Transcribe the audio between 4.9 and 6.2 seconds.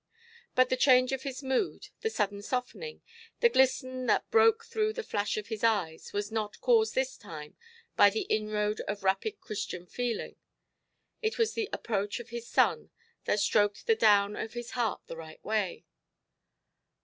the flash of his eyes,